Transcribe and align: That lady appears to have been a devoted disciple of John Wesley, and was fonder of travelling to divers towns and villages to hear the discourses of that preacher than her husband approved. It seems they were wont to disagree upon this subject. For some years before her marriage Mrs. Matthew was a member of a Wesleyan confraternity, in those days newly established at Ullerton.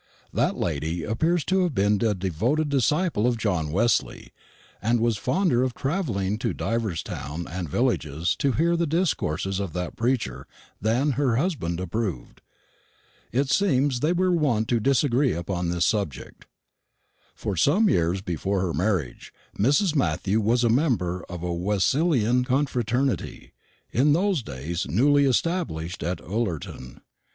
That 0.33 0.55
lady 0.55 1.03
appears 1.03 1.45
to 1.45 1.61
have 1.61 1.75
been 1.75 2.03
a 2.03 2.15
devoted 2.15 2.69
disciple 2.69 3.27
of 3.27 3.37
John 3.37 3.71
Wesley, 3.71 4.33
and 4.81 4.99
was 4.99 5.15
fonder 5.15 5.61
of 5.61 5.75
travelling 5.75 6.39
to 6.39 6.55
divers 6.55 7.03
towns 7.03 7.45
and 7.45 7.69
villages 7.69 8.35
to 8.37 8.53
hear 8.53 8.75
the 8.75 8.87
discourses 8.87 9.59
of 9.59 9.73
that 9.73 9.95
preacher 9.95 10.47
than 10.81 11.11
her 11.11 11.35
husband 11.35 11.79
approved. 11.79 12.41
It 13.31 13.51
seems 13.51 13.99
they 13.99 14.11
were 14.11 14.31
wont 14.31 14.67
to 14.69 14.79
disagree 14.79 15.33
upon 15.33 15.69
this 15.69 15.85
subject. 15.85 16.45
For 17.35 17.55
some 17.55 17.87
years 17.87 18.21
before 18.23 18.61
her 18.61 18.73
marriage 18.73 19.31
Mrs. 19.55 19.95
Matthew 19.95 20.41
was 20.41 20.63
a 20.63 20.69
member 20.69 21.23
of 21.29 21.43
a 21.43 21.53
Wesleyan 21.53 22.43
confraternity, 22.43 23.53
in 23.91 24.13
those 24.13 24.41
days 24.41 24.87
newly 24.89 25.25
established 25.25 26.01
at 26.01 26.19
Ullerton. 26.19 27.01